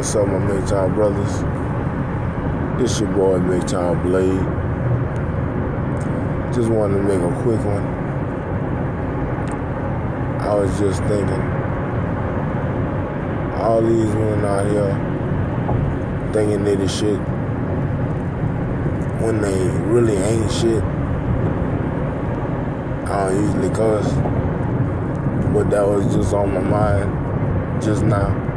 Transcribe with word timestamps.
What's 0.00 0.14
up, 0.16 0.28
my 0.28 0.60
Time 0.66 0.94
brothers? 0.94 1.42
This 2.80 3.00
your 3.00 3.10
boy, 3.10 3.60
Time 3.66 4.00
Blade. 4.00 4.40
Just 6.54 6.70
wanted 6.70 6.96
to 6.96 7.02
make 7.02 7.20
a 7.20 7.42
quick 7.42 7.62
one. 7.62 7.86
I 10.40 10.54
was 10.54 10.78
just 10.78 11.02
thinking, 11.02 11.42
all 13.60 13.82
these 13.82 14.06
women 14.06 14.42
out 14.42 14.64
here 14.70 14.96
thinking 16.32 16.64
they 16.64 16.76
the 16.76 16.88
shit 16.88 17.20
when 19.20 19.42
they 19.42 19.68
really 19.84 20.16
ain't 20.16 20.50
shit. 20.50 20.82
I 23.04 23.28
don't 23.28 23.44
usually 23.44 23.68
cuss, 23.68 24.10
but 25.52 25.68
that 25.68 25.86
was 25.86 26.14
just 26.14 26.32
on 26.32 26.54
my 26.54 26.60
mind 26.60 27.82
just 27.82 28.02
now 28.02 28.49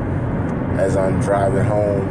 as 0.77 0.95
I'm 0.97 1.21
driving 1.21 1.63
home 1.63 2.05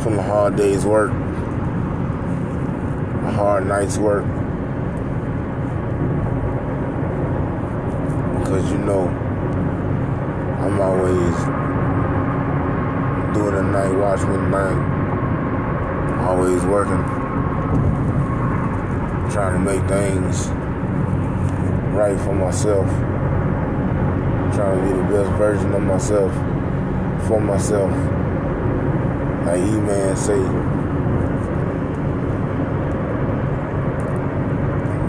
from 0.00 0.18
a 0.18 0.22
hard 0.22 0.54
day's 0.54 0.86
work, 0.86 1.10
a 1.10 3.32
hard 3.32 3.66
night's 3.66 3.98
work. 3.98 4.24
Because 8.38 8.70
you 8.70 8.78
know, 8.78 9.08
I'm 10.60 10.80
always 10.80 11.34
doing 13.34 13.56
a 13.56 13.62
night 13.62 13.92
watchman 13.92 14.52
thing, 14.52 14.78
always 16.20 16.64
working, 16.64 17.02
trying 19.32 19.54
to 19.54 19.58
make 19.58 19.84
things 19.88 20.48
right 21.92 22.16
for 22.20 22.34
myself, 22.34 22.88
trying 24.54 24.78
to 24.78 24.84
be 24.86 24.92
the 24.96 25.02
best 25.08 25.30
version 25.38 25.74
of 25.74 25.82
myself 25.82 26.32
for 27.26 27.40
myself. 27.40 27.90
Like 29.46 29.60
E-Man 29.60 30.16
say. 30.16 30.42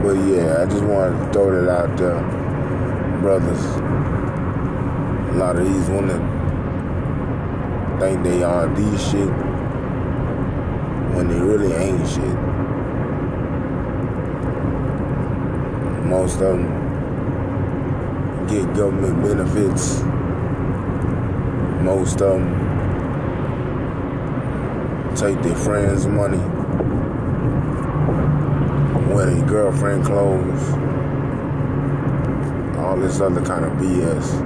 But 0.01 0.15
yeah, 0.27 0.61
I 0.61 0.65
just 0.65 0.83
wanted 0.83 1.17
to 1.19 1.33
throw 1.33 1.51
that 1.51 1.69
out 1.69 1.97
there. 1.97 2.21
Brothers. 3.21 3.65
A 5.29 5.37
lot 5.37 5.57
of 5.57 5.65
these 5.65 5.89
women 5.89 6.19
think 7.99 8.23
they 8.23 8.43
are 8.43 8.67
these 8.75 9.09
shit 9.09 9.29
when 11.13 11.27
they 11.27 11.39
really 11.39 11.73
ain't 11.73 12.07
shit. 12.07 12.37
Most 16.05 16.41
of 16.41 16.57
them 16.57 16.87
get 18.47 18.73
government 18.73 19.21
benefits 19.21 20.01
most 21.89 22.21
of 22.21 22.39
them 22.39 22.45
take 25.15 25.41
their 25.41 25.55
friends' 25.55 26.05
money, 26.05 26.37
wear 29.11 29.25
their 29.25 29.43
girlfriend 29.47 30.05
clothes, 30.05 30.69
all 32.77 32.95
this 32.95 33.19
other 33.19 33.43
kind 33.43 33.65
of 33.65 33.71
BS. 33.73 34.39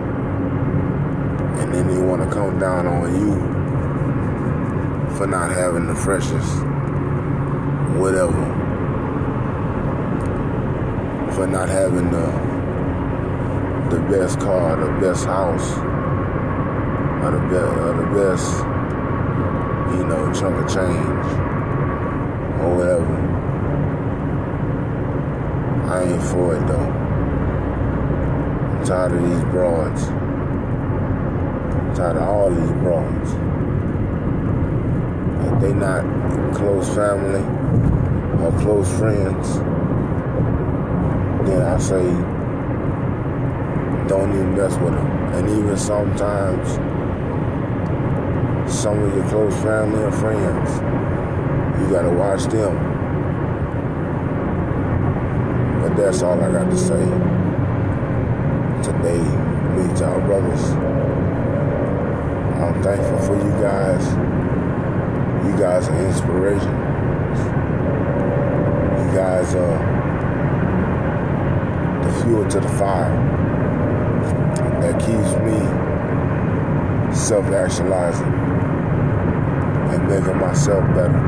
And 1.59 1.73
then 1.73 1.87
they 1.89 1.97
want 2.01 2.23
to 2.23 2.29
come 2.33 2.59
down 2.59 2.87
on 2.87 3.13
you 3.19 3.33
for 5.17 5.27
not 5.27 5.51
having 5.51 5.87
the 5.87 5.95
freshest, 5.95 6.63
whatever. 7.99 8.41
For 11.33 11.45
not 11.45 11.67
having 11.67 12.09
the 12.09 12.53
the 13.93 13.99
best 14.09 14.39
car, 14.39 14.77
the 14.77 14.91
best 15.05 15.25
house 15.25 16.02
or 17.23 17.31
the 17.31 17.39
the 17.39 18.07
best, 18.19 18.47
you 19.95 20.03
know, 20.05 20.33
chunk 20.33 20.55
of 20.57 20.67
change 20.67 21.25
or 22.59 22.75
whatever. 22.75 23.15
I 25.89 26.03
ain't 26.03 26.23
for 26.23 26.55
it 26.55 26.67
though. 26.67 26.89
I'm 28.71 28.85
tired 28.85 29.11
of 29.13 29.21
these 29.23 29.43
broads. 29.51 30.03
I'm 30.03 31.95
tired 31.95 32.17
of 32.17 32.23
all 32.23 32.49
these 32.49 32.71
broads. 32.81 33.31
If 35.47 35.61
they 35.61 35.73
not 35.73 36.03
close 36.55 36.89
family 36.93 37.43
or 38.43 38.51
close 38.59 38.89
friends, 38.97 39.59
then 41.47 41.61
I 41.61 41.77
say 41.77 42.42
don't 44.17 44.29
even 44.29 44.55
mess 44.55 44.77
with 44.77 44.93
them. 44.93 45.07
And 45.33 45.49
even 45.49 45.75
sometimes 45.75 46.69
some 48.71 48.99
of 48.99 49.15
your 49.15 49.27
close 49.29 49.55
family 49.63 50.03
or 50.03 50.11
friends. 50.11 50.69
You 51.81 51.89
gotta 51.89 52.11
watch 52.11 52.43
them. 52.43 52.77
But 55.81 55.95
that's 55.97 56.21
all 56.21 56.39
I 56.39 56.51
got 56.51 56.69
to 56.69 56.77
say 56.77 57.03
today, 58.83 59.23
Big 59.75 59.97
Time 59.97 60.21
Brothers. 60.27 60.63
I'm 62.61 62.83
thankful 62.83 63.17
for 63.25 63.35
you 63.35 63.51
guys. 63.61 64.05
You 65.47 65.57
guys 65.57 65.89
are 65.89 66.05
inspiration. 66.05 66.73
You 68.99 69.15
guys 69.17 69.55
are 69.55 69.79
the 72.03 72.23
fuel 72.23 72.47
to 72.47 72.59
the 72.59 72.69
fire 72.69 73.52
that 74.83 74.99
keeps 74.99 75.31
me 75.47 75.57
self-actualizing 77.15 78.33
and 79.93 80.07
making 80.09 80.37
myself 80.37 80.83
better. 80.93 81.21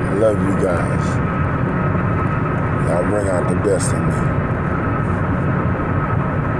I 0.00 0.14
love 0.14 0.38
you 0.40 0.54
guys. 0.64 1.04
Y'all 2.88 3.04
bring 3.10 3.28
out 3.28 3.46
the 3.50 3.56
best 3.56 3.92
in 3.92 4.00
me. 4.06 4.14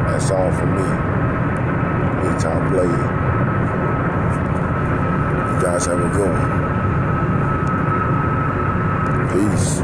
That's 0.05 0.31
all 0.31 0.53
for 0.53 0.67
me. 0.67 0.89
Big 2.21 2.39
time 2.39 2.69
play. 2.71 2.93
You 5.55 5.63
guys 5.63 5.87
have 5.87 5.99
a 5.99 6.11
good 6.11 6.31
one. 6.31 6.59
Peace. 9.33 9.83